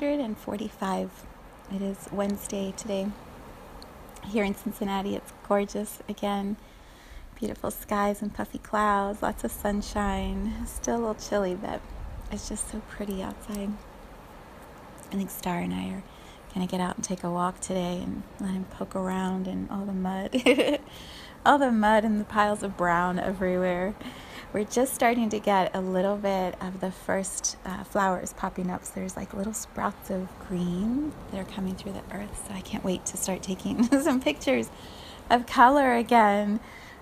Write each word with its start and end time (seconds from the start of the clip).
145. 0.00 1.10
It 1.74 1.82
is 1.82 2.08
Wednesday 2.10 2.72
today. 2.74 3.08
Here 4.24 4.44
in 4.44 4.54
Cincinnati, 4.54 5.14
it's 5.14 5.34
gorgeous 5.46 5.98
again. 6.08 6.56
Beautiful 7.38 7.70
skies 7.70 8.22
and 8.22 8.32
puffy 8.32 8.56
clouds, 8.56 9.20
lots 9.22 9.44
of 9.44 9.52
sunshine. 9.52 10.66
Still 10.66 10.96
a 10.96 11.00
little 11.00 11.14
chilly, 11.16 11.54
but 11.54 11.82
it's 12.32 12.48
just 12.48 12.70
so 12.70 12.80
pretty 12.88 13.22
outside. 13.22 13.72
I 15.12 15.16
think 15.16 15.28
Star 15.28 15.58
and 15.58 15.74
I 15.74 15.88
are 15.88 16.02
going 16.54 16.66
to 16.66 16.70
get 16.70 16.80
out 16.80 16.96
and 16.96 17.04
take 17.04 17.22
a 17.22 17.30
walk 17.30 17.60
today 17.60 18.00
and 18.02 18.22
let 18.40 18.52
him 18.52 18.64
poke 18.70 18.96
around 18.96 19.46
in 19.46 19.68
all 19.70 19.84
the 19.84 19.92
mud. 19.92 20.34
all 21.44 21.58
the 21.58 21.70
mud 21.70 22.04
and 22.06 22.18
the 22.18 22.24
piles 22.24 22.62
of 22.62 22.74
brown 22.74 23.18
everywhere 23.18 23.94
we're 24.52 24.64
just 24.64 24.94
starting 24.94 25.30
to 25.30 25.38
get 25.38 25.74
a 25.74 25.80
little 25.80 26.16
bit 26.16 26.56
of 26.60 26.80
the 26.80 26.90
first 26.90 27.56
uh, 27.64 27.84
flowers 27.84 28.32
popping 28.32 28.70
up. 28.70 28.84
So 28.84 28.92
there's 28.96 29.16
like 29.16 29.32
little 29.32 29.54
sprouts 29.54 30.10
of 30.10 30.28
green 30.48 31.12
that 31.30 31.40
are 31.40 31.52
coming 31.52 31.76
through 31.76 31.92
the 31.92 32.02
earth. 32.12 32.46
So 32.48 32.54
I 32.54 32.60
can't 32.60 32.82
wait 32.82 33.06
to 33.06 33.16
start 33.16 33.42
taking 33.42 33.84
some 34.02 34.20
pictures 34.20 34.68
of 35.28 35.46
color 35.46 35.94
again. 35.94 36.58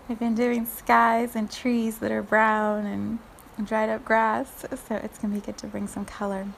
I've 0.08 0.18
been 0.18 0.34
doing 0.34 0.66
skies 0.66 1.34
and 1.34 1.50
trees 1.50 1.98
that 1.98 2.12
are 2.12 2.22
brown 2.22 2.86
and 2.86 3.66
dried 3.66 3.88
up 3.88 4.04
grass. 4.04 4.66
So 4.86 4.96
it's 4.96 5.18
going 5.18 5.32
to 5.34 5.40
be 5.40 5.46
good 5.46 5.56
to 5.58 5.66
bring 5.66 5.86
some 5.86 6.04
color 6.04 6.48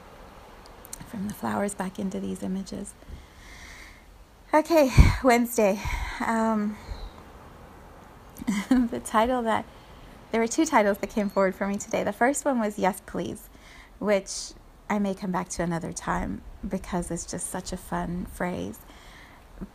from 1.09 1.27
the 1.27 1.33
flowers 1.33 1.73
back 1.73 1.99
into 1.99 2.19
these 2.19 2.43
images. 2.43 2.93
Okay, 4.53 4.91
Wednesday. 5.23 5.79
Um, 6.25 6.77
the 8.69 9.01
title 9.03 9.41
that 9.43 9.65
there 10.31 10.41
were 10.41 10.47
two 10.47 10.65
titles 10.65 10.97
that 10.99 11.09
came 11.09 11.29
forward 11.29 11.55
for 11.55 11.67
me 11.67 11.77
today. 11.77 12.03
The 12.03 12.13
first 12.13 12.45
one 12.45 12.59
was 12.59 12.79
Yes, 12.79 13.01
Please, 13.05 13.49
which 13.99 14.51
I 14.89 14.97
may 14.99 15.13
come 15.13 15.31
back 15.31 15.49
to 15.49 15.63
another 15.63 15.91
time 15.91 16.41
because 16.67 17.11
it's 17.11 17.25
just 17.25 17.47
such 17.47 17.71
a 17.71 17.77
fun 17.77 18.27
phrase. 18.33 18.79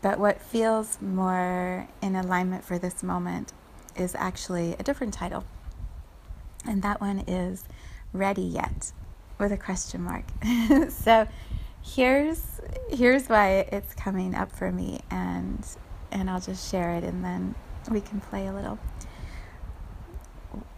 But 0.02 0.18
what 0.18 0.40
feels 0.40 1.00
more 1.00 1.86
in 2.02 2.16
alignment 2.16 2.64
for 2.64 2.78
this 2.78 3.02
moment 3.02 3.52
is 3.94 4.14
actually 4.14 4.74
a 4.78 4.82
different 4.82 5.14
title. 5.14 5.44
And 6.66 6.82
that 6.82 7.00
one 7.00 7.20
is 7.20 7.64
Ready 8.12 8.42
Yet 8.42 8.92
with 9.38 9.52
a 9.52 9.56
question 9.56 10.02
mark. 10.02 10.24
so 10.90 11.28
here's 11.82 12.60
here's 12.88 13.28
why 13.28 13.68
it's 13.70 13.94
coming 13.94 14.34
up 14.34 14.50
for 14.50 14.72
me 14.72 15.00
and 15.10 15.64
and 16.10 16.28
I'll 16.28 16.40
just 16.40 16.70
share 16.70 16.94
it 16.94 17.04
and 17.04 17.22
then 17.22 17.54
we 17.90 18.00
can 18.00 18.20
play 18.20 18.46
a 18.48 18.52
little. 18.52 18.78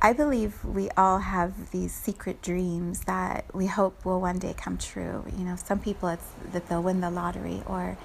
I 0.00 0.12
believe 0.12 0.64
we 0.64 0.90
all 0.90 1.18
have 1.18 1.70
these 1.70 1.92
secret 1.92 2.42
dreams 2.42 3.00
that 3.00 3.44
we 3.52 3.66
hope 3.66 4.04
will 4.04 4.20
one 4.20 4.38
day 4.38 4.54
come 4.56 4.78
true. 4.78 5.24
You 5.36 5.44
know, 5.44 5.56
some 5.56 5.78
people 5.78 6.08
it's 6.08 6.26
that 6.52 6.68
they'll 6.68 6.82
win 6.82 7.00
the 7.00 7.10
lottery 7.10 7.62
or 7.66 7.96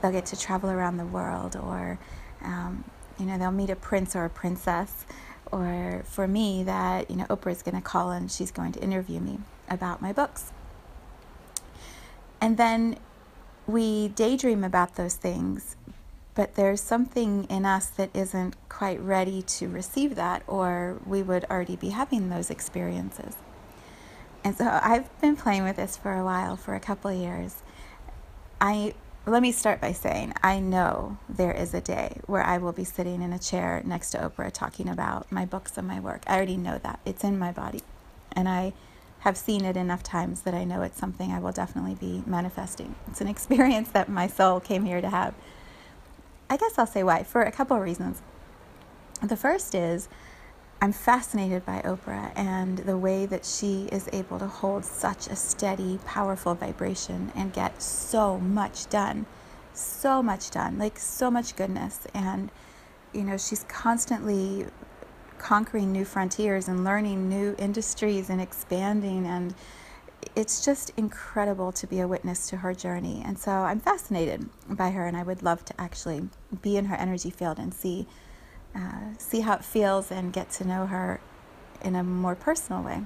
they'll 0.00 0.12
get 0.12 0.26
to 0.26 0.38
travel 0.38 0.70
around 0.70 0.96
the 0.96 1.06
world 1.06 1.56
or, 1.56 1.98
um, 2.42 2.84
you 3.18 3.26
know, 3.26 3.38
they'll 3.38 3.50
meet 3.50 3.70
a 3.70 3.76
prince 3.76 4.16
or 4.16 4.24
a 4.24 4.30
princess. 4.30 5.04
Or 5.50 6.02
for 6.06 6.26
me, 6.26 6.62
that, 6.64 7.10
you 7.10 7.16
know, 7.16 7.26
Oprah 7.26 7.52
is 7.52 7.62
going 7.62 7.74
to 7.74 7.82
call 7.82 8.10
and 8.10 8.30
she's 8.30 8.50
going 8.50 8.72
to 8.72 8.80
interview 8.80 9.20
me 9.20 9.38
about 9.68 10.00
my 10.00 10.12
books. 10.12 10.52
And 12.40 12.56
then 12.56 12.98
we 13.66 14.08
daydream 14.08 14.64
about 14.64 14.96
those 14.96 15.14
things, 15.14 15.76
but 16.34 16.54
there's 16.54 16.80
something 16.80 17.44
in 17.44 17.64
us 17.64 17.86
that 17.86 18.10
isn't 18.14 18.56
quite 18.68 19.00
ready 19.00 19.42
to 19.42 19.68
receive 19.68 20.14
that, 20.14 20.42
or 20.46 20.98
we 21.06 21.22
would 21.22 21.44
already 21.44 21.76
be 21.76 21.90
having 21.90 22.30
those 22.30 22.50
experiences. 22.50 23.36
And 24.44 24.56
so 24.56 24.80
I've 24.82 25.20
been 25.20 25.36
playing 25.36 25.64
with 25.64 25.76
this 25.76 25.96
for 25.96 26.14
a 26.14 26.24
while, 26.24 26.56
for 26.56 26.74
a 26.74 26.80
couple 26.80 27.10
of 27.10 27.16
years. 27.16 27.62
I 28.60 28.94
let 29.24 29.40
me 29.40 29.52
start 29.52 29.80
by 29.80 29.92
saying 29.92 30.34
I 30.42 30.58
know 30.58 31.16
there 31.28 31.52
is 31.52 31.74
a 31.74 31.80
day 31.80 32.18
where 32.26 32.42
I 32.42 32.58
will 32.58 32.72
be 32.72 32.82
sitting 32.82 33.22
in 33.22 33.32
a 33.32 33.38
chair 33.38 33.80
next 33.84 34.10
to 34.10 34.18
Oprah 34.18 34.52
talking 34.52 34.88
about 34.88 35.30
my 35.30 35.44
books 35.44 35.78
and 35.78 35.86
my 35.86 36.00
work. 36.00 36.22
I 36.26 36.36
already 36.36 36.56
know 36.56 36.78
that. 36.78 36.98
It's 37.04 37.22
in 37.22 37.38
my 37.38 37.52
body. 37.52 37.82
And 38.32 38.48
I 38.48 38.72
have 39.20 39.36
seen 39.36 39.64
it 39.64 39.76
enough 39.76 40.02
times 40.02 40.42
that 40.42 40.54
I 40.54 40.64
know 40.64 40.82
it's 40.82 40.98
something 40.98 41.30
I 41.30 41.38
will 41.38 41.52
definitely 41.52 41.94
be 41.94 42.24
manifesting. 42.26 42.96
It's 43.06 43.20
an 43.20 43.28
experience 43.36 43.90
that 43.90 44.08
my 44.08 44.26
soul 44.26 44.58
came 44.58 44.84
here 44.84 45.00
to 45.00 45.10
have. 45.10 45.34
I 46.52 46.58
guess 46.58 46.78
I'll 46.78 46.86
say 46.86 47.02
why, 47.02 47.22
for 47.22 47.40
a 47.40 47.50
couple 47.50 47.78
of 47.78 47.82
reasons. 47.82 48.20
The 49.22 49.38
first 49.38 49.74
is 49.74 50.10
I'm 50.82 50.92
fascinated 50.92 51.64
by 51.64 51.80
Oprah 51.80 52.30
and 52.36 52.76
the 52.76 52.98
way 52.98 53.24
that 53.24 53.46
she 53.46 53.88
is 53.90 54.06
able 54.12 54.38
to 54.38 54.46
hold 54.46 54.84
such 54.84 55.28
a 55.28 55.34
steady, 55.34 55.98
powerful 56.04 56.54
vibration 56.54 57.32
and 57.34 57.54
get 57.54 57.80
so 57.80 58.38
much 58.38 58.90
done. 58.90 59.24
So 59.72 60.22
much 60.22 60.50
done, 60.50 60.76
like 60.76 60.98
so 60.98 61.30
much 61.30 61.56
goodness. 61.56 62.06
And, 62.12 62.50
you 63.14 63.22
know, 63.22 63.38
she's 63.38 63.64
constantly 63.64 64.66
conquering 65.38 65.90
new 65.90 66.04
frontiers 66.04 66.68
and 66.68 66.84
learning 66.84 67.30
new 67.30 67.56
industries 67.58 68.28
and 68.28 68.42
expanding 68.42 69.24
and 69.24 69.54
it's 70.34 70.64
just 70.64 70.92
incredible 70.96 71.72
to 71.72 71.86
be 71.86 72.00
a 72.00 72.08
witness 72.08 72.48
to 72.48 72.58
her 72.58 72.72
journey. 72.74 73.22
And 73.24 73.38
so 73.38 73.50
I'm 73.50 73.80
fascinated 73.80 74.48
by 74.68 74.90
her, 74.90 75.06
and 75.06 75.16
I 75.16 75.22
would 75.22 75.42
love 75.42 75.64
to 75.66 75.80
actually 75.80 76.28
be 76.62 76.76
in 76.76 76.86
her 76.86 76.96
energy 76.96 77.30
field 77.30 77.58
and 77.58 77.72
see, 77.74 78.06
uh, 78.74 79.14
see 79.18 79.40
how 79.40 79.54
it 79.54 79.64
feels 79.64 80.10
and 80.10 80.32
get 80.32 80.50
to 80.52 80.66
know 80.66 80.86
her 80.86 81.20
in 81.82 81.94
a 81.94 82.02
more 82.02 82.34
personal 82.34 82.82
way. 82.82 83.02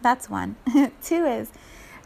That's 0.00 0.30
one. 0.30 0.56
Two 1.02 1.26
is 1.26 1.50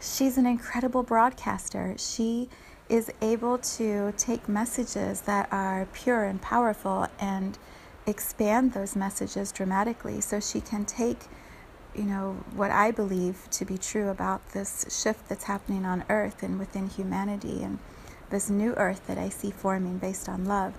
she's 0.01 0.37
an 0.37 0.45
incredible 0.45 1.03
broadcaster. 1.03 1.95
She 1.97 2.49
is 2.89 3.09
able 3.21 3.57
to 3.57 4.13
take 4.17 4.49
messages 4.49 5.21
that 5.21 5.47
are 5.51 5.87
pure 5.93 6.25
and 6.25 6.41
powerful 6.41 7.07
and 7.19 7.57
expand 8.05 8.73
those 8.73 8.95
messages 8.95 9.51
dramatically 9.51 10.19
so 10.19 10.39
she 10.39 10.59
can 10.59 10.83
take 10.83 11.19
you 11.95 12.03
know, 12.03 12.43
what 12.55 12.71
I 12.71 12.91
believe 12.91 13.47
to 13.51 13.65
be 13.65 13.77
true 13.77 14.09
about 14.09 14.51
this 14.51 14.85
shift 14.89 15.29
that's 15.29 15.45
happening 15.45 15.85
on 15.85 16.03
earth 16.09 16.43
and 16.43 16.59
within 16.59 16.89
humanity 16.89 17.63
and 17.63 17.79
this 18.29 18.49
new 18.49 18.73
earth 18.73 19.05
that 19.07 19.17
I 19.17 19.29
see 19.29 19.51
forming 19.51 19.97
based 19.97 20.27
on 20.27 20.45
love. 20.45 20.73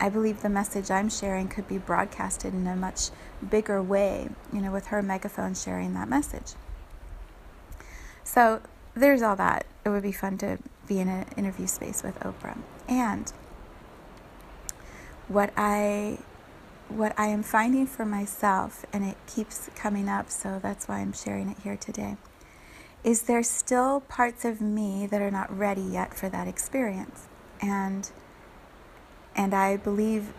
I 0.00 0.08
believe 0.08 0.42
the 0.42 0.48
message 0.48 0.90
I'm 0.90 1.08
sharing 1.08 1.48
could 1.48 1.68
be 1.68 1.78
broadcasted 1.78 2.54
in 2.54 2.66
a 2.66 2.74
much 2.74 3.10
bigger 3.48 3.80
way, 3.80 4.30
you 4.52 4.60
know, 4.60 4.72
with 4.72 4.86
her 4.86 5.00
megaphone 5.00 5.54
sharing 5.54 5.94
that 5.94 6.08
message. 6.08 6.54
So 8.24 8.62
there's 8.94 9.22
all 9.22 9.36
that. 9.36 9.64
It 9.84 9.90
would 9.90 10.02
be 10.02 10.12
fun 10.12 10.38
to 10.38 10.58
be 10.88 10.98
in 10.98 11.08
an 11.08 11.26
interview 11.36 11.66
space 11.68 12.02
with 12.02 12.18
Oprah. 12.20 12.58
And 12.88 13.32
what 15.28 15.52
I 15.56 16.18
what 16.96 17.18
I 17.18 17.26
am 17.26 17.42
finding 17.42 17.86
for 17.86 18.04
myself, 18.04 18.84
and 18.92 19.04
it 19.04 19.16
keeps 19.26 19.68
coming 19.74 20.08
up, 20.08 20.30
so 20.30 20.58
that's 20.62 20.88
why 20.88 20.98
I'm 20.98 21.12
sharing 21.12 21.48
it 21.48 21.58
here 21.62 21.76
today, 21.76 22.16
is 23.02 23.22
there 23.22 23.42
still 23.42 24.00
parts 24.00 24.44
of 24.44 24.60
me 24.60 25.06
that 25.06 25.20
are 25.20 25.30
not 25.30 25.56
ready 25.56 25.82
yet 25.82 26.14
for 26.14 26.28
that 26.28 26.46
experience. 26.46 27.26
And 27.60 28.10
and 29.34 29.54
I 29.54 29.76
believe 29.76 30.32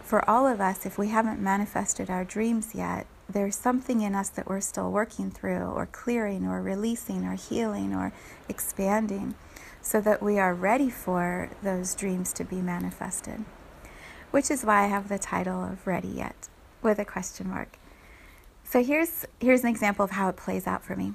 for 0.00 0.28
all 0.30 0.46
of 0.46 0.60
us, 0.60 0.86
if 0.86 0.96
we 0.96 1.08
haven't 1.08 1.40
manifested 1.40 2.08
our 2.08 2.24
dreams 2.24 2.74
yet, 2.74 3.06
there's 3.28 3.56
something 3.56 4.00
in 4.00 4.14
us 4.14 4.28
that 4.30 4.48
we're 4.48 4.60
still 4.60 4.90
working 4.90 5.30
through, 5.30 5.66
or 5.66 5.86
clearing, 5.86 6.46
or 6.46 6.62
releasing, 6.62 7.24
or 7.26 7.34
healing, 7.34 7.92
or 7.92 8.12
expanding, 8.48 9.34
so 9.82 10.00
that 10.00 10.22
we 10.22 10.38
are 10.38 10.54
ready 10.54 10.88
for 10.88 11.50
those 11.62 11.94
dreams 11.94 12.32
to 12.34 12.44
be 12.44 12.62
manifested 12.62 13.44
which 14.30 14.50
is 14.50 14.64
why 14.64 14.84
I 14.84 14.86
have 14.88 15.08
the 15.08 15.18
title 15.18 15.64
of 15.64 15.86
Ready 15.86 16.08
Yet 16.08 16.48
with 16.82 16.98
a 16.98 17.04
question 17.04 17.48
mark. 17.48 17.78
So 18.64 18.82
here's 18.82 19.26
here's 19.40 19.62
an 19.62 19.68
example 19.68 20.04
of 20.04 20.12
how 20.12 20.28
it 20.28 20.36
plays 20.36 20.66
out 20.66 20.84
for 20.84 20.94
me. 20.94 21.14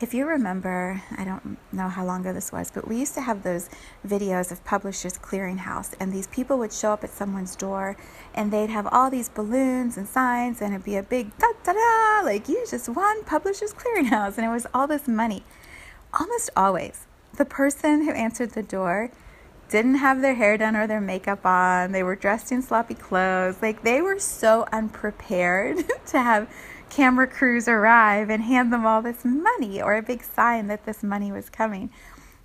if 0.00 0.12
you 0.12 0.26
remember, 0.26 1.02
I 1.16 1.24
don't 1.24 1.56
know 1.72 1.88
how 1.88 2.04
long 2.04 2.20
ago 2.22 2.32
this 2.32 2.52
was, 2.52 2.70
but 2.70 2.86
we 2.88 2.96
used 2.98 3.14
to 3.14 3.20
have 3.20 3.42
those 3.42 3.70
videos 4.06 4.50
of 4.50 4.64
Publishers 4.64 5.16
Clearinghouse, 5.18 5.94
and 6.00 6.12
these 6.12 6.26
people 6.26 6.58
would 6.58 6.72
show 6.72 6.92
up 6.92 7.04
at 7.04 7.10
someone's 7.10 7.56
door 7.56 7.96
and 8.34 8.52
they'd 8.52 8.70
have 8.70 8.86
all 8.88 9.10
these 9.10 9.28
balloons 9.28 9.96
and 9.96 10.06
signs, 10.08 10.60
and 10.60 10.74
it'd 10.74 10.84
be 10.84 10.96
a 10.96 11.02
big 11.02 11.36
da 11.38 11.46
da 11.64 11.72
da, 11.72 12.20
like 12.24 12.48
you 12.48 12.64
just 12.68 12.88
won 12.88 13.24
Publishers 13.24 13.72
Clearinghouse, 13.72 14.36
and 14.36 14.46
it 14.46 14.50
was 14.50 14.66
all 14.74 14.86
this 14.86 15.08
money. 15.08 15.44
Almost 16.12 16.50
always, 16.56 17.06
the 17.36 17.44
person 17.44 18.04
who 18.04 18.12
answered 18.12 18.50
the 18.50 18.62
door 18.62 19.10
didn't 19.68 19.96
have 19.96 20.20
their 20.20 20.34
hair 20.34 20.56
done 20.56 20.76
or 20.76 20.86
their 20.86 21.00
makeup 21.00 21.44
on, 21.44 21.92
they 21.92 22.02
were 22.02 22.16
dressed 22.16 22.52
in 22.52 22.62
sloppy 22.62 22.94
clothes, 22.94 23.60
like 23.60 23.82
they 23.82 24.00
were 24.00 24.18
so 24.18 24.66
unprepared 24.72 25.84
to 26.06 26.20
have 26.20 26.48
camera 26.88 27.26
crews 27.26 27.66
arrive 27.66 28.30
and 28.30 28.42
hand 28.44 28.72
them 28.72 28.86
all 28.86 29.02
this 29.02 29.24
money 29.24 29.82
or 29.82 29.94
a 29.94 30.02
big 30.02 30.22
sign 30.22 30.68
that 30.68 30.86
this 30.86 31.02
money 31.02 31.32
was 31.32 31.50
coming. 31.50 31.90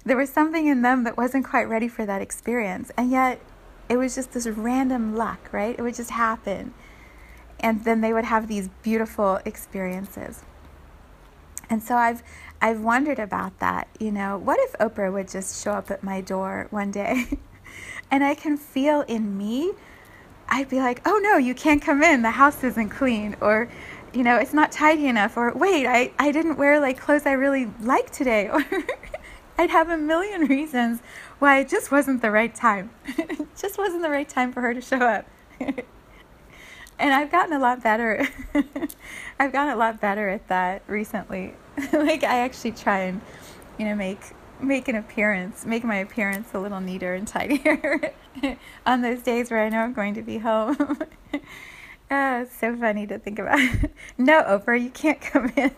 There 0.03 0.17
was 0.17 0.31
something 0.31 0.65
in 0.65 0.81
them 0.81 1.03
that 1.03 1.15
wasn't 1.15 1.45
quite 1.45 1.69
ready 1.69 1.87
for 1.87 2.05
that 2.05 2.21
experience. 2.21 2.91
And 2.97 3.11
yet, 3.11 3.39
it 3.87 3.97
was 3.97 4.15
just 4.15 4.31
this 4.31 4.47
random 4.47 5.15
luck, 5.15 5.49
right? 5.51 5.77
It 5.77 5.81
would 5.81 5.95
just 5.95 6.11
happen. 6.11 6.73
And 7.59 7.83
then 7.83 8.01
they 8.01 8.13
would 8.13 8.25
have 8.25 8.47
these 8.47 8.69
beautiful 8.81 9.39
experiences. 9.45 10.43
And 11.69 11.83
so 11.83 11.95
I've 11.95 12.23
I've 12.61 12.81
wondered 12.81 13.19
about 13.19 13.59
that, 13.59 13.87
you 13.99 14.11
know, 14.11 14.37
what 14.37 14.59
if 14.61 14.73
Oprah 14.73 15.11
would 15.11 15.27
just 15.27 15.63
show 15.63 15.71
up 15.71 15.89
at 15.89 16.03
my 16.03 16.21
door 16.21 16.67
one 16.69 16.91
day 16.91 17.25
and 18.11 18.23
I 18.23 18.35
can 18.35 18.55
feel 18.55 19.01
in 19.01 19.37
me 19.37 19.73
I'd 20.51 20.67
be 20.67 20.79
like, 20.79 21.01
"Oh 21.05 21.17
no, 21.23 21.37
you 21.37 21.55
can't 21.55 21.81
come 21.81 22.03
in. 22.03 22.21
The 22.21 22.31
house 22.31 22.63
isn't 22.63 22.89
clean." 22.89 23.37
Or 23.41 23.69
you 24.13 24.23
know, 24.23 24.35
it's 24.35 24.53
not 24.53 24.71
tidy 24.71 25.07
enough, 25.07 25.37
or 25.37 25.53
wait, 25.53 25.87
I, 25.87 26.11
I 26.19 26.31
didn't 26.33 26.57
wear 26.57 26.79
like 26.81 26.99
clothes 26.99 27.25
I 27.25 27.31
really 27.31 27.71
like 27.79 28.11
today, 28.11 28.49
or 28.49 28.63
I'd 29.57 29.69
have 29.69 29.89
a 29.89 29.97
million 29.97 30.41
reasons 30.47 30.99
why 31.39 31.59
it 31.59 31.69
just 31.69 31.91
wasn't 31.91 32.21
the 32.21 32.31
right 32.31 32.53
time. 32.53 32.91
it 33.05 33.47
just 33.57 33.77
wasn't 33.77 34.01
the 34.01 34.09
right 34.09 34.27
time 34.27 34.51
for 34.51 34.61
her 34.61 34.73
to 34.73 34.81
show 34.81 34.97
up. 34.97 35.25
And 37.01 37.13
I've 37.13 37.31
gotten 37.31 37.53
a 37.53 37.59
lot 37.59 37.83
better. 37.83 38.27
I've 39.39 39.51
gotten 39.51 39.73
a 39.73 39.75
lot 39.75 39.99
better 39.99 40.29
at 40.29 40.47
that 40.47 40.83
recently. 40.87 41.55
like 41.93 42.23
I 42.23 42.39
actually 42.39 42.73
try 42.73 42.99
and, 42.99 43.21
you 43.77 43.85
know, 43.85 43.95
make 43.95 44.21
make 44.61 44.87
an 44.87 44.95
appearance, 44.95 45.65
make 45.65 45.83
my 45.83 45.95
appearance 45.95 46.53
a 46.53 46.59
little 46.59 46.79
neater 46.79 47.15
and 47.15 47.27
tidier 47.27 48.13
on 48.85 49.01
those 49.01 49.21
days 49.21 49.49
where 49.49 49.63
I 49.63 49.69
know 49.69 49.79
I'm 49.79 49.93
going 49.93 50.13
to 50.13 50.21
be 50.21 50.37
home. 50.37 50.99
Oh, 52.13 52.41
it's 52.41 52.55
so 52.55 52.75
funny 52.75 53.07
to 53.07 53.17
think 53.17 53.39
about. 53.39 53.57
no, 54.17 54.43
Oprah, 54.43 54.79
you 54.79 54.89
can't 54.89 55.21
come 55.21 55.51
in. 55.55 55.73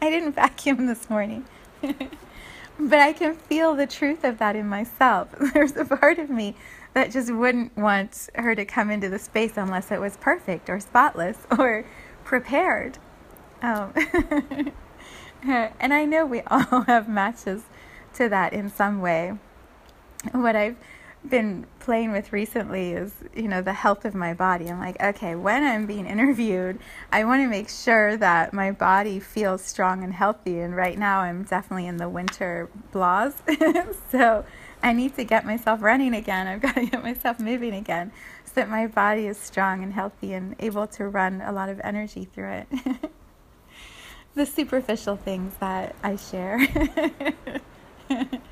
I 0.00 0.10
didn't 0.10 0.32
vacuum 0.32 0.86
this 0.86 1.10
morning. 1.10 1.44
but 1.82 2.98
I 2.98 3.12
can 3.12 3.34
feel 3.34 3.74
the 3.74 3.86
truth 3.86 4.24
of 4.24 4.38
that 4.38 4.56
in 4.56 4.66
myself. 4.66 5.28
There's 5.52 5.76
a 5.76 5.84
part 5.84 6.18
of 6.18 6.30
me 6.30 6.56
that 6.94 7.10
just 7.10 7.32
wouldn't 7.32 7.76
want 7.76 8.28
her 8.34 8.54
to 8.54 8.64
come 8.64 8.90
into 8.90 9.08
the 9.08 9.18
space 9.18 9.56
unless 9.56 9.90
it 9.90 10.00
was 10.00 10.16
perfect 10.16 10.68
or 10.68 10.80
spotless 10.80 11.38
or 11.58 11.84
prepared. 12.24 12.98
Um, 13.62 13.92
and 15.42 15.94
I 15.94 16.04
know 16.04 16.26
we 16.26 16.42
all 16.42 16.82
have 16.86 17.08
matches 17.08 17.62
to 18.14 18.28
that 18.28 18.52
in 18.52 18.70
some 18.70 19.00
way. 19.00 19.38
What 20.32 20.56
I've 20.56 20.76
been 21.28 21.66
playing 21.80 22.12
with 22.12 22.32
recently 22.32 22.92
is, 22.92 23.12
you 23.34 23.48
know, 23.48 23.60
the 23.60 23.72
health 23.72 24.04
of 24.04 24.14
my 24.14 24.34
body. 24.34 24.68
I'm 24.68 24.78
like, 24.78 25.00
okay, 25.02 25.34
when 25.34 25.64
I'm 25.64 25.86
being 25.86 26.06
interviewed, 26.06 26.78
I 27.12 27.24
want 27.24 27.42
to 27.42 27.48
make 27.48 27.68
sure 27.68 28.16
that 28.16 28.52
my 28.52 28.70
body 28.70 29.20
feels 29.20 29.62
strong 29.62 30.04
and 30.04 30.12
healthy. 30.12 30.60
And 30.60 30.76
right 30.76 30.98
now, 30.98 31.20
I'm 31.20 31.42
definitely 31.44 31.86
in 31.86 31.96
the 31.96 32.08
winter 32.08 32.68
blahs. 32.92 33.34
so 34.10 34.44
I 34.82 34.92
need 34.92 35.16
to 35.16 35.24
get 35.24 35.44
myself 35.44 35.82
running 35.82 36.14
again. 36.14 36.46
I've 36.46 36.60
got 36.60 36.74
to 36.76 36.86
get 36.86 37.02
myself 37.02 37.40
moving 37.40 37.74
again 37.74 38.12
so 38.44 38.52
that 38.56 38.68
my 38.68 38.86
body 38.86 39.26
is 39.26 39.36
strong 39.36 39.82
and 39.82 39.92
healthy 39.92 40.32
and 40.32 40.54
able 40.58 40.86
to 40.88 41.08
run 41.08 41.40
a 41.40 41.52
lot 41.52 41.68
of 41.68 41.80
energy 41.82 42.28
through 42.32 42.50
it. 42.50 42.68
the 44.34 44.46
superficial 44.46 45.16
things 45.16 45.54
that 45.60 45.96
I 46.02 46.16
share. 46.16 46.66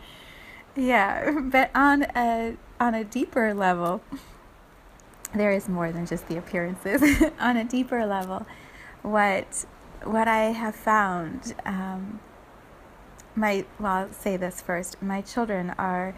Yeah, 0.77 1.41
but 1.41 1.71
on 1.75 2.03
a 2.15 2.57
on 2.79 2.95
a 2.95 3.03
deeper 3.03 3.55
level, 3.55 4.03
there 5.35 5.51
is 5.51 5.69
more 5.69 5.91
than 5.91 6.05
just 6.05 6.29
the 6.29 6.37
appearances. 6.37 7.03
on 7.41 7.57
a 7.57 7.65
deeper 7.65 8.05
level, 8.05 8.47
what 9.01 9.65
what 10.05 10.29
I 10.29 10.53
have 10.53 10.77
found, 10.77 11.55
um, 11.65 12.21
my 13.37 13.65
well, 13.79 13.93
I'll 13.93 14.13
say 14.13 14.37
this 14.37 14.61
first. 14.61 15.03
My 15.03 15.21
children 15.21 15.71
are 15.79 16.15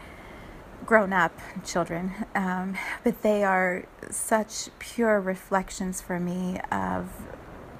grown 0.85 1.13
up 1.13 1.37
children, 1.65 2.13
um, 2.33 2.75
but 3.03 3.21
they 3.21 3.43
are 3.43 3.85
such 4.09 4.69
pure 4.79 5.19
reflections 5.19 6.01
for 6.01 6.19
me 6.19 6.59
of 6.71 7.11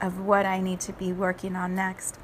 of 0.01 0.19
what 0.19 0.45
I 0.45 0.61
need 0.61 0.79
to 0.81 0.93
be 0.93 1.11
working 1.11 1.55
on 1.55 1.75
next 1.75 2.17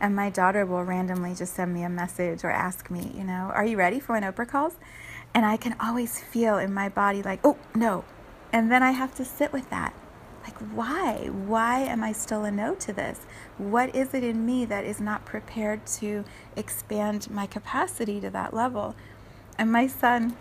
and 0.00 0.14
my 0.14 0.28
daughter 0.28 0.66
will 0.66 0.82
randomly 0.82 1.34
just 1.34 1.54
send 1.54 1.72
me 1.72 1.82
a 1.82 1.88
message 1.88 2.44
or 2.44 2.50
ask 2.50 2.90
me, 2.90 3.12
you 3.16 3.24
know, 3.24 3.50
are 3.54 3.64
you 3.64 3.76
ready 3.76 4.00
for 4.00 4.12
when 4.12 4.22
Oprah 4.22 4.46
calls? 4.46 4.76
And 5.32 5.46
I 5.46 5.56
can 5.56 5.74
always 5.80 6.20
feel 6.20 6.58
in 6.58 6.74
my 6.74 6.90
body 6.90 7.22
like, 7.22 7.40
oh, 7.42 7.56
no. 7.74 8.04
And 8.52 8.70
then 8.70 8.82
I 8.82 8.90
have 8.90 9.14
to 9.14 9.24
sit 9.24 9.50
with 9.50 9.70
that. 9.70 9.94
Like, 10.44 10.58
why? 10.58 11.30
Why 11.30 11.80
am 11.80 12.04
I 12.04 12.12
still 12.12 12.44
a 12.44 12.50
no 12.50 12.74
to 12.76 12.92
this? 12.92 13.20
What 13.56 13.94
is 13.94 14.12
it 14.12 14.22
in 14.22 14.44
me 14.44 14.66
that 14.66 14.84
is 14.84 15.00
not 15.00 15.24
prepared 15.24 15.86
to 15.98 16.24
expand 16.54 17.30
my 17.30 17.46
capacity 17.46 18.20
to 18.20 18.30
that 18.30 18.52
level? 18.52 18.94
And 19.58 19.72
my 19.72 19.86
son, 19.86 20.36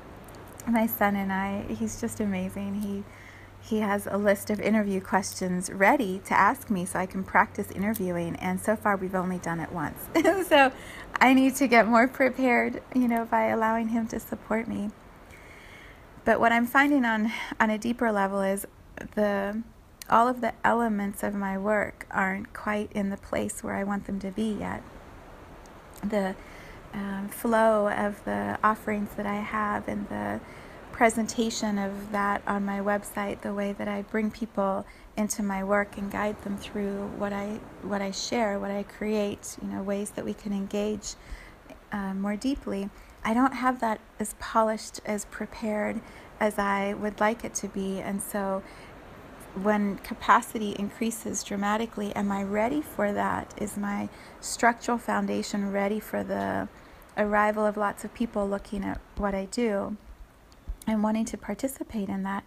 my 0.67 0.87
son 0.87 1.15
and 1.15 1.31
I, 1.31 1.65
he's 1.69 2.01
just 2.01 2.19
amazing. 2.19 2.81
He 2.81 3.03
he 3.63 3.79
has 3.79 4.07
a 4.07 4.17
list 4.17 4.49
of 4.49 4.59
interview 4.59 4.99
questions 4.99 5.71
ready 5.71 6.19
to 6.25 6.33
ask 6.33 6.69
me 6.69 6.85
so 6.85 6.99
I 6.99 7.05
can 7.05 7.23
practice 7.23 7.71
interviewing. 7.71 8.35
And 8.35 8.59
so 8.59 8.75
far, 8.75 8.97
we've 8.97 9.15
only 9.15 9.37
done 9.37 9.61
it 9.61 9.71
once. 9.71 9.97
so 10.49 10.73
I 11.21 11.33
need 11.33 11.55
to 11.55 11.67
get 11.67 11.87
more 11.87 12.09
prepared, 12.09 12.83
you 12.93 13.07
know, 13.07 13.23
by 13.23 13.45
allowing 13.45 13.87
him 13.87 14.05
to 14.07 14.19
support 14.19 14.67
me. 14.67 14.89
But 16.25 16.41
what 16.41 16.51
I'm 16.51 16.65
finding 16.65 17.05
on, 17.05 17.31
on 17.57 17.69
a 17.69 17.77
deeper 17.77 18.11
level 18.11 18.41
is 18.41 18.65
the 19.15 19.63
all 20.09 20.27
of 20.27 20.41
the 20.41 20.53
elements 20.63 21.23
of 21.23 21.33
my 21.33 21.57
work 21.57 22.05
aren't 22.11 22.53
quite 22.53 22.91
in 22.91 23.09
the 23.09 23.17
place 23.17 23.63
where 23.63 23.75
I 23.75 23.83
want 23.83 24.05
them 24.05 24.19
to 24.19 24.31
be 24.31 24.57
yet. 24.59 24.83
The 26.03 26.35
um, 26.93 27.29
flow 27.29 27.87
of 27.89 28.23
the 28.25 28.57
offerings 28.63 29.09
that 29.15 29.25
I 29.25 29.35
have 29.35 29.87
and 29.87 30.07
the 30.09 30.39
presentation 30.91 31.79
of 31.79 32.11
that 32.11 32.41
on 32.45 32.63
my 32.63 32.79
website, 32.79 33.41
the 33.41 33.53
way 33.53 33.73
that 33.73 33.87
I 33.87 34.03
bring 34.03 34.29
people 34.29 34.85
into 35.17 35.43
my 35.43 35.63
work 35.63 35.97
and 35.97 36.11
guide 36.11 36.41
them 36.43 36.57
through 36.57 37.07
what 37.17 37.33
I 37.33 37.59
what 37.81 38.01
I 38.01 38.11
share, 38.11 38.59
what 38.59 38.71
I 38.71 38.83
create, 38.83 39.57
you 39.61 39.67
know, 39.69 39.81
ways 39.81 40.11
that 40.11 40.23
we 40.23 40.33
can 40.33 40.53
engage 40.53 41.15
uh, 41.91 42.13
more 42.13 42.35
deeply. 42.35 42.89
I 43.23 43.33
don't 43.33 43.53
have 43.53 43.79
that 43.81 43.99
as 44.19 44.35
polished, 44.39 44.99
as 45.05 45.25
prepared 45.25 46.01
as 46.39 46.59
I 46.59 46.93
would 46.93 47.19
like 47.19 47.43
it 47.43 47.53
to 47.55 47.67
be, 47.67 47.99
and 47.99 48.21
so 48.21 48.63
when 49.61 49.97
capacity 49.97 50.75
increases 50.79 51.43
dramatically, 51.43 52.15
am 52.15 52.31
I 52.31 52.43
ready 52.43 52.81
for 52.81 53.13
that? 53.13 53.53
Is 53.57 53.77
my 53.77 54.09
structural 54.41 54.97
foundation 54.97 55.71
ready 55.71 55.99
for 55.99 56.23
the 56.23 56.67
arrival 57.17 57.65
of 57.65 57.77
lots 57.77 58.03
of 58.03 58.13
people 58.13 58.47
looking 58.47 58.83
at 58.83 58.99
what 59.17 59.35
I 59.35 59.45
do? 59.45 59.97
and 60.87 61.03
wanting 61.03 61.25
to 61.25 61.37
participate 61.37 62.09
in 62.09 62.23
that. 62.23 62.43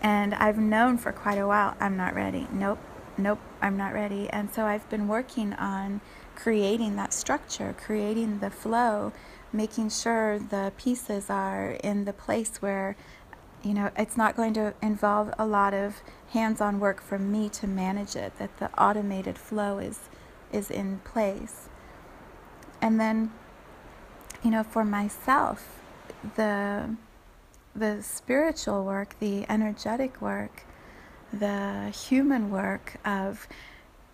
And 0.00 0.34
I've 0.34 0.58
known 0.58 0.98
for 0.98 1.12
quite 1.12 1.38
a 1.38 1.46
while, 1.46 1.76
I'm 1.80 1.96
not 1.96 2.14
ready. 2.14 2.46
Nope, 2.52 2.78
nope, 3.18 3.40
I'm 3.60 3.76
not 3.76 3.92
ready. 3.92 4.28
And 4.30 4.52
so 4.52 4.64
I've 4.64 4.88
been 4.88 5.08
working 5.08 5.52
on 5.54 6.00
creating 6.34 6.96
that 6.96 7.12
structure, 7.12 7.74
creating 7.78 8.38
the 8.38 8.50
flow, 8.50 9.12
making 9.52 9.90
sure 9.90 10.38
the 10.38 10.72
pieces 10.78 11.28
are 11.28 11.72
in 11.84 12.04
the 12.04 12.12
place 12.12 12.62
where, 12.62 12.96
you 13.62 13.74
know, 13.74 13.90
it's 13.96 14.16
not 14.16 14.36
going 14.36 14.54
to 14.54 14.74
involve 14.80 15.32
a 15.38 15.46
lot 15.46 15.74
of 15.74 16.00
hands 16.30 16.60
on 16.60 16.80
work 16.80 17.02
for 17.02 17.18
me 17.18 17.48
to 17.50 17.66
manage 17.66 18.16
it, 18.16 18.38
that 18.38 18.56
the 18.58 18.70
automated 18.80 19.36
flow 19.36 19.78
is, 19.78 20.08
is 20.52 20.70
in 20.70 20.98
place. 21.00 21.68
And 22.80 22.98
then, 22.98 23.32
you 24.42 24.50
know, 24.50 24.62
for 24.62 24.84
myself, 24.84 25.80
the 26.36 26.96
the 27.74 28.02
spiritual 28.02 28.84
work, 28.84 29.14
the 29.20 29.46
energetic 29.48 30.20
work, 30.20 30.64
the 31.32 31.90
human 31.90 32.50
work 32.50 32.96
of, 33.04 33.46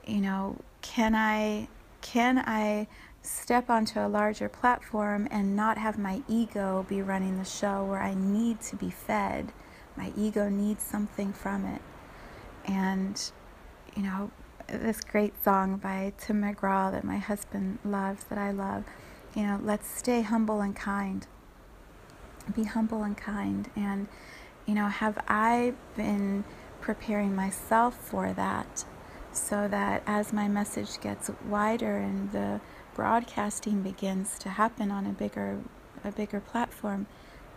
you 0.07 0.21
know, 0.21 0.57
can 0.83 1.15
I 1.15 1.69
can 2.03 2.39
I 2.39 2.87
step 3.27 3.69
onto 3.69 3.99
a 3.99 4.09
larger 4.09 4.49
platform 4.49 5.29
and 5.31 5.57
not 5.57 5.79
have 5.79 5.99
my 5.99 6.23
ego 6.29 6.87
be 6.89 7.03
running 7.03 7.39
the 7.39 7.45
show 7.45 7.85
where 7.85 8.01
I 8.01 8.15
need 8.15 8.61
to 8.63 8.77
be 8.77 8.91
fed. 8.91 9.53
My 9.97 10.13
ego 10.17 10.49
needs 10.49 10.83
something 10.83 11.33
from 11.33 11.65
it. 11.65 11.83
And, 12.67 13.31
you 13.97 14.03
know, 14.03 14.31
this 14.69 15.01
great 15.01 15.43
song 15.43 15.77
by 15.77 16.13
Tim 16.19 16.43
McGraw 16.43 16.91
that 16.93 17.05
my 17.05 17.19
husband 17.19 17.79
loves, 17.85 18.25
that 18.25 18.39
I 18.39 18.51
love. 18.51 18.85
You 19.35 19.43
know, 19.43 19.61
let's 19.63 19.89
stay 19.89 20.23
humble 20.23 20.61
and 20.61 20.75
kind. 20.75 21.27
Be 22.55 22.65
humble 22.65 23.03
and 23.03 23.17
kind. 23.17 23.71
And, 23.77 24.09
you 24.67 24.75
know, 24.75 24.89
have 24.89 25.19
I 25.29 25.75
been 25.97 26.45
preparing 26.81 27.35
myself 27.35 27.97
for 27.97 28.33
that 28.33 28.85
so 29.33 29.69
that 29.69 30.03
as 30.07 30.33
my 30.33 30.49
message 30.49 31.01
gets 31.01 31.31
wider 31.49 31.97
and 31.97 32.33
the 32.33 32.61
broadcasting 32.97 33.83
begins 33.83 34.39
to 34.39 34.49
happen 34.49 34.91
on 34.91 35.07
a 35.07 35.13
bigger 35.13 35.61
a 36.03 36.11
bigger 36.11 36.41
platform 36.41 37.07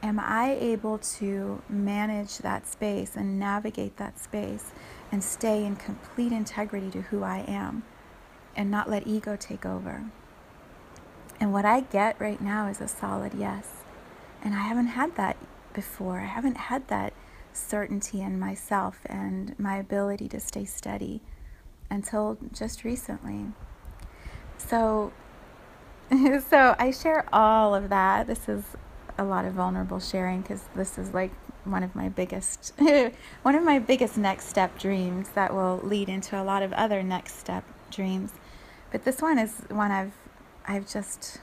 am 0.04 0.20
I 0.20 0.56
able 0.60 0.98
to 0.98 1.62
manage 1.70 2.40
that 2.40 2.68
space 2.68 3.16
and 3.16 3.40
navigate 3.40 3.98
that 3.98 4.20
space 4.20 4.72
and 5.12 5.24
stay 5.24 5.66
in 5.66 5.76
complete 5.76 6.32
integrity 6.32 6.90
to 6.92 7.02
who 7.04 7.24
I 7.24 7.40
am 7.40 7.84
and 8.56 8.70
not 8.70 8.90
let 8.90 9.08
ego 9.08 9.36
take 9.36 9.66
over? 9.66 10.06
And 11.40 11.54
what 11.54 11.66
I 11.66 11.82
get 11.82 12.20
right 12.20 12.42
now 12.42 12.68
is 12.68 12.82
a 12.82 12.88
solid 12.88 13.34
yes. 13.34 13.84
And 14.42 14.54
I 14.54 14.60
haven't 14.60 14.88
had 14.88 15.16
that 15.16 15.38
before. 15.74 16.20
I 16.20 16.26
haven't 16.26 16.58
had 16.58 16.88
that 16.88 17.14
certainty 17.54 18.22
in 18.22 18.40
myself 18.40 19.00
and 19.06 19.58
my 19.60 19.78
ability 19.78 20.28
to 20.30 20.40
stay 20.40 20.66
steady 20.66 21.22
until 21.90 22.38
just 22.54 22.84
recently. 22.84 23.48
So 24.58 25.12
so 26.50 26.76
I 26.80 26.92
share 26.92 27.26
all 27.34 27.76
of 27.76 27.90
that. 27.90 28.28
This 28.28 28.50
is 28.50 28.64
a 29.18 29.24
lot 29.24 29.46
of 29.46 29.54
vulnerable 29.54 30.00
sharing 30.00 30.42
because 30.42 30.64
this 30.76 30.98
is 30.98 31.14
like 31.14 31.32
one 31.66 31.84
of 31.84 31.94
my 31.94 32.10
biggest 32.10 32.74
one 33.44 33.54
of 33.54 33.64
my 33.64 33.78
biggest 33.78 34.18
next 34.18 34.48
step 34.48 34.80
dreams 34.80 35.30
that 35.36 35.54
will 35.54 35.80
lead 35.84 36.10
into 36.10 36.42
a 36.42 36.44
lot 36.44 36.64
of 36.64 36.74
other 36.74 37.04
next 37.04 37.38
step 37.38 37.64
dreams. 37.92 38.32
But 38.92 39.04
this 39.04 39.22
one 39.22 39.38
is 39.38 39.62
one 39.70 39.92
I've 39.92 40.14
I've 40.66 40.90
just 40.90 41.40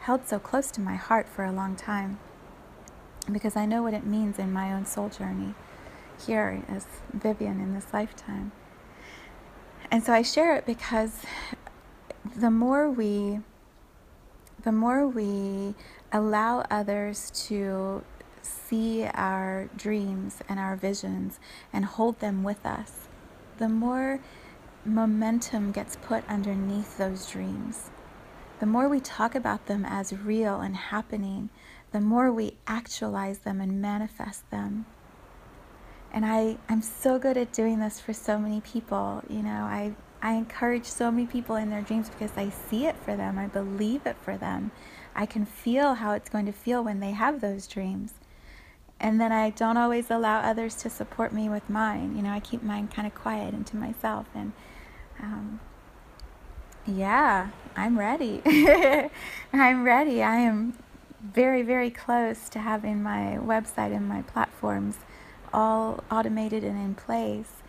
held 0.00 0.28
so 0.28 0.38
close 0.38 0.70
to 0.72 0.80
my 0.80 0.96
heart 0.96 1.26
for 1.28 1.44
a 1.44 1.52
long 1.52 1.76
time 1.76 2.18
because 3.30 3.56
I 3.56 3.64
know 3.64 3.82
what 3.82 3.94
it 3.94 4.04
means 4.04 4.38
in 4.38 4.52
my 4.52 4.70
own 4.72 4.84
soul 4.84 5.08
journey 5.08 5.54
here 6.26 6.62
as 6.68 6.86
Vivian 7.12 7.58
in 7.58 7.74
this 7.74 7.86
lifetime. 7.92 8.52
And 9.90 10.04
so 10.04 10.12
I 10.12 10.20
share 10.20 10.56
it 10.56 10.66
because 10.66 11.22
the 12.36 12.50
more 12.50 12.90
we 12.90 13.40
the 14.64 14.72
more 14.72 15.06
we 15.06 15.74
allow 16.10 16.64
others 16.70 17.30
to 17.48 18.02
see 18.40 19.04
our 19.04 19.68
dreams 19.76 20.40
and 20.48 20.58
our 20.58 20.74
visions 20.74 21.38
and 21.72 21.84
hold 21.84 22.20
them 22.20 22.42
with 22.42 22.64
us, 22.64 23.08
the 23.58 23.68
more 23.68 24.20
momentum 24.86 25.70
gets 25.70 25.96
put 25.96 26.26
underneath 26.28 26.96
those 26.96 27.30
dreams. 27.30 27.90
The 28.60 28.66
more 28.66 28.88
we 28.88 29.00
talk 29.00 29.34
about 29.34 29.66
them 29.66 29.84
as 29.84 30.14
real 30.14 30.60
and 30.60 30.76
happening, 30.76 31.50
the 31.92 32.00
more 32.00 32.32
we 32.32 32.56
actualize 32.66 33.40
them 33.40 33.60
and 33.60 33.82
manifest 33.82 34.48
them. 34.50 34.86
And 36.10 36.24
I, 36.24 36.56
I'm 36.68 36.80
so 36.80 37.18
good 37.18 37.36
at 37.36 37.52
doing 37.52 37.80
this 37.80 38.00
for 38.00 38.12
so 38.12 38.38
many 38.38 38.60
people. 38.60 39.22
You 39.28 39.42
know, 39.42 39.64
I, 39.64 39.94
I 40.24 40.32
encourage 40.32 40.86
so 40.86 41.10
many 41.10 41.26
people 41.26 41.54
in 41.54 41.68
their 41.68 41.82
dreams 41.82 42.08
because 42.08 42.30
I 42.34 42.48
see 42.48 42.86
it 42.86 42.96
for 42.96 43.14
them, 43.14 43.38
I 43.38 43.46
believe 43.46 44.06
it 44.06 44.16
for 44.22 44.38
them. 44.38 44.70
I 45.14 45.26
can 45.26 45.44
feel 45.44 45.94
how 45.94 46.12
it's 46.12 46.30
going 46.30 46.46
to 46.46 46.52
feel 46.52 46.82
when 46.82 47.00
they 47.00 47.10
have 47.10 47.42
those 47.42 47.66
dreams. 47.66 48.14
And 48.98 49.20
then 49.20 49.32
I 49.32 49.50
don't 49.50 49.76
always 49.76 50.10
allow 50.10 50.40
others 50.40 50.76
to 50.76 50.88
support 50.88 51.34
me 51.34 51.50
with 51.50 51.68
mine. 51.68 52.16
You 52.16 52.22
know, 52.22 52.30
I 52.30 52.40
keep 52.40 52.62
mine 52.62 52.88
kind 52.88 53.06
of 53.06 53.14
quiet 53.14 53.52
and 53.52 53.66
to 53.66 53.76
myself. 53.76 54.26
And 54.34 54.52
um, 55.20 55.60
yeah, 56.86 57.50
I'm 57.76 57.98
ready. 57.98 58.40
I'm 59.52 59.84
ready. 59.84 60.22
I 60.22 60.36
am 60.36 60.78
very, 61.20 61.60
very 61.60 61.90
close 61.90 62.48
to 62.48 62.60
having 62.60 63.02
my 63.02 63.36
website 63.42 63.94
and 63.94 64.08
my 64.08 64.22
platforms 64.22 64.96
all 65.52 66.02
automated 66.10 66.64
and 66.64 66.82
in 66.82 66.94
place 66.94 67.62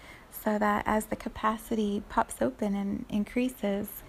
so 0.46 0.60
that 0.60 0.84
as 0.86 1.06
the 1.06 1.16
capacity 1.16 2.04
pops 2.08 2.36
open 2.40 2.76
and 2.76 3.04
increases, 3.10 4.04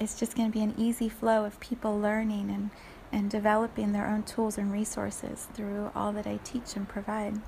it's 0.00 0.18
just 0.18 0.34
going 0.34 0.50
to 0.50 0.52
be 0.52 0.64
an 0.64 0.74
easy 0.78 1.10
flow 1.10 1.44
of 1.44 1.60
people 1.60 2.00
learning 2.00 2.48
and, 2.50 2.70
and 3.12 3.30
developing 3.30 3.92
their 3.92 4.06
own 4.06 4.22
tools 4.22 4.56
and 4.56 4.72
resources 4.72 5.46
through 5.52 5.90
all 5.94 6.10
that 6.12 6.26
I 6.26 6.40
teach 6.42 6.74
and 6.74 6.88
provide. 6.88 7.38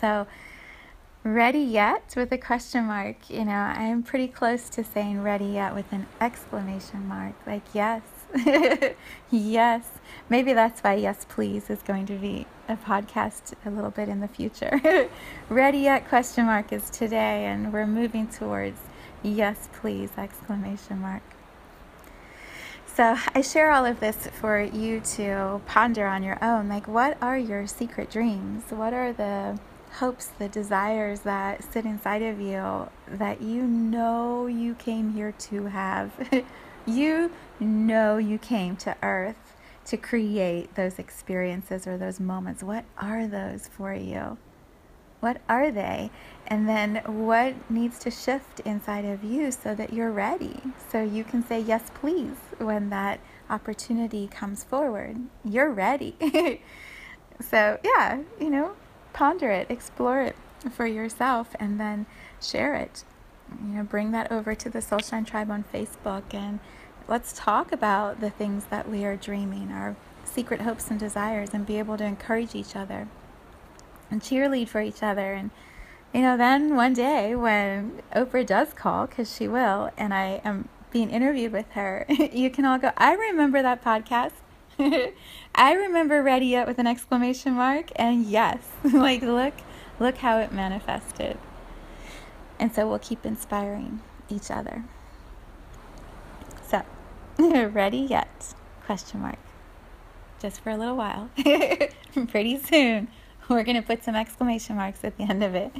So, 0.00 0.28
ready 1.24 1.58
yet 1.58 2.14
with 2.16 2.30
a 2.30 2.38
question 2.38 2.84
mark? 2.84 3.28
You 3.28 3.46
know, 3.46 3.52
I 3.52 3.82
am 3.82 4.04
pretty 4.04 4.28
close 4.28 4.70
to 4.70 4.84
saying 4.84 5.22
ready 5.22 5.46
yet 5.46 5.74
with 5.74 5.92
an 5.92 6.06
exclamation 6.20 7.08
mark. 7.08 7.34
Like, 7.44 7.64
yes, 7.74 8.02
yes. 9.30 9.84
Maybe 10.28 10.52
that's 10.52 10.80
why 10.80 10.94
Yes 10.94 11.26
Please 11.28 11.68
is 11.68 11.82
going 11.82 12.06
to 12.06 12.14
be 12.14 12.46
a 12.68 12.76
podcast 12.76 13.54
a 13.66 13.70
little 13.70 13.90
bit 13.90 14.08
in 14.08 14.20
the 14.20 14.28
future. 14.28 15.08
Ready 15.48 15.78
yet 15.78 16.08
question 16.08 16.46
mark 16.46 16.72
is 16.72 16.88
today 16.90 17.44
and 17.44 17.72
we're 17.72 17.86
moving 17.86 18.26
towards 18.26 18.78
yes 19.22 19.68
please 19.72 20.10
exclamation 20.16 21.00
mark. 21.00 21.22
So 22.86 23.16
I 23.34 23.40
share 23.40 23.70
all 23.70 23.84
of 23.84 24.00
this 24.00 24.28
for 24.40 24.60
you 24.60 25.00
to 25.16 25.60
ponder 25.66 26.06
on 26.06 26.22
your 26.22 26.42
own. 26.42 26.68
Like 26.68 26.88
what 26.88 27.18
are 27.22 27.38
your 27.38 27.66
secret 27.66 28.10
dreams? 28.10 28.64
What 28.70 28.94
are 28.94 29.12
the 29.12 29.58
hopes, 29.98 30.26
the 30.38 30.48
desires 30.48 31.20
that 31.20 31.62
sit 31.72 31.84
inside 31.84 32.22
of 32.22 32.40
you 32.40 32.88
that 33.08 33.42
you 33.42 33.64
know 33.64 34.46
you 34.46 34.74
came 34.74 35.12
here 35.12 35.32
to 35.32 35.66
have? 35.66 36.10
you 36.86 37.30
know 37.62 38.18
you 38.18 38.38
came 38.38 38.76
to 38.78 38.96
earth 39.02 39.56
to 39.86 39.96
create 39.96 40.74
those 40.74 40.98
experiences 40.98 41.86
or 41.86 41.96
those 41.96 42.20
moments. 42.20 42.62
What 42.62 42.84
are 42.98 43.26
those 43.26 43.68
for 43.68 43.94
you? 43.94 44.38
What 45.20 45.40
are 45.48 45.70
they? 45.70 46.10
And 46.48 46.68
then 46.68 46.96
what 47.06 47.70
needs 47.70 47.98
to 48.00 48.10
shift 48.10 48.60
inside 48.60 49.04
of 49.04 49.22
you 49.22 49.52
so 49.52 49.74
that 49.74 49.92
you're 49.92 50.10
ready? 50.10 50.60
So 50.90 51.02
you 51.02 51.22
can 51.22 51.46
say 51.46 51.60
yes, 51.60 51.90
please, 51.94 52.36
when 52.58 52.90
that 52.90 53.20
opportunity 53.48 54.26
comes 54.26 54.64
forward. 54.64 55.18
You're 55.44 55.70
ready. 55.70 56.16
so, 57.40 57.78
yeah, 57.84 58.22
you 58.40 58.50
know, 58.50 58.72
ponder 59.12 59.50
it, 59.50 59.70
explore 59.70 60.22
it 60.22 60.36
for 60.72 60.86
yourself, 60.86 61.54
and 61.60 61.78
then 61.78 62.06
share 62.40 62.74
it. 62.74 63.04
You 63.62 63.74
know, 63.76 63.84
bring 63.84 64.10
that 64.10 64.32
over 64.32 64.54
to 64.56 64.68
the 64.68 64.80
Soulshine 64.80 65.26
Tribe 65.26 65.50
on 65.50 65.64
Facebook 65.72 66.34
and 66.34 66.58
let's 67.08 67.32
talk 67.32 67.72
about 67.72 68.20
the 68.20 68.30
things 68.30 68.66
that 68.66 68.88
we 68.88 69.04
are 69.04 69.16
dreaming, 69.16 69.70
our 69.72 69.96
secret 70.24 70.62
hopes 70.62 70.90
and 70.90 70.98
desires, 70.98 71.50
and 71.52 71.66
be 71.66 71.78
able 71.78 71.96
to 71.98 72.04
encourage 72.04 72.54
each 72.54 72.74
other 72.76 73.08
and 74.10 74.20
cheerlead 74.20 74.68
for 74.68 74.80
each 74.80 75.02
other. 75.02 75.32
And, 75.32 75.50
you 76.12 76.20
know, 76.20 76.36
then 76.36 76.76
one 76.76 76.92
day 76.92 77.34
when 77.34 78.02
Oprah 78.14 78.46
does 78.46 78.72
call, 78.74 79.06
because 79.06 79.34
she 79.34 79.48
will, 79.48 79.90
and 79.96 80.14
I 80.14 80.40
am 80.44 80.68
being 80.90 81.10
interviewed 81.10 81.52
with 81.52 81.70
her, 81.72 82.06
you 82.32 82.50
can 82.50 82.64
all 82.64 82.78
go, 82.78 82.92
I 82.96 83.14
remember 83.14 83.62
that 83.62 83.82
podcast. 83.82 84.32
I 85.54 85.72
remember 85.72 86.22
Ready 86.22 86.46
Yet 86.46 86.66
with 86.66 86.78
an 86.78 86.86
exclamation 86.86 87.54
mark. 87.54 87.90
And 87.96 88.24
yes, 88.24 88.58
like, 88.84 89.22
look, 89.22 89.54
look 89.98 90.18
how 90.18 90.38
it 90.38 90.52
manifested. 90.52 91.38
And 92.58 92.74
so 92.74 92.88
we'll 92.88 92.98
keep 92.98 93.26
inspiring 93.26 94.00
each 94.28 94.50
other. 94.50 94.84
Ready 97.72 97.98
yet? 97.98 98.54
Question 98.84 99.20
mark. 99.20 99.38
Just 100.40 100.60
for 100.60 100.70
a 100.70 100.76
little 100.76 100.96
while. 100.96 101.30
Pretty 102.28 102.58
soon, 102.58 103.08
we're 103.48 103.64
going 103.64 103.76
to 103.76 103.82
put 103.82 104.04
some 104.04 104.14
exclamation 104.14 104.76
marks 104.76 105.04
at 105.04 105.16
the 105.16 105.24
end 105.24 105.42
of 105.42 105.54
it. 105.54 105.72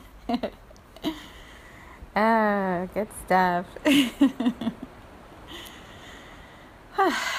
ah, 2.17 2.87
good 2.95 3.09
stuff. 3.25 3.67